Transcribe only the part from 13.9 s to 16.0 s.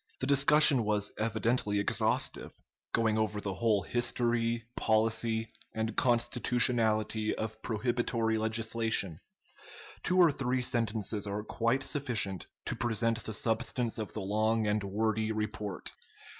of the long and wordy report.